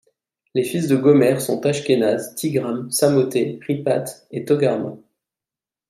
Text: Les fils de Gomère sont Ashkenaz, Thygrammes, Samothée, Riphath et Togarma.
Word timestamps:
Les 0.55 0.63
fils 0.63 0.87
de 0.87 0.95
Gomère 0.95 1.41
sont 1.41 1.63
Ashkenaz, 1.63 2.33
Thygrammes, 2.35 2.89
Samothée, 2.89 3.59
Riphath 3.67 4.25
et 4.31 4.45
Togarma. 4.45 4.97